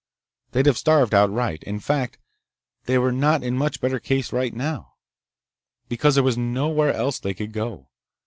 They'd 0.53 0.65
have 0.65 0.79
starved 0.79 1.13
outright. 1.13 1.61
In 1.61 1.79
fact, 1.79 2.17
they 2.85 2.97
were 2.97 3.09
in 3.09 3.19
not 3.19 3.43
much 3.43 3.79
better 3.79 3.99
case 3.99 4.33
right 4.33 4.51
now. 4.51 4.93
Because 5.89 6.15
there 6.15 6.23
was 6.23 6.39
nowhere 6.39 6.91
else 6.91 7.19
that 7.19 7.23
they 7.29 7.35
could 7.35 7.53
go! 7.53 7.87